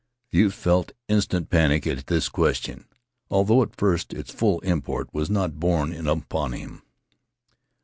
[0.31, 2.87] The youth felt instant panic at this question,
[3.29, 6.81] although at first its full import was not borne in upon him.